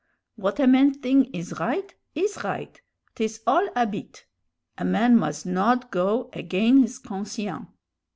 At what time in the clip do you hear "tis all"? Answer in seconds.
3.13-3.69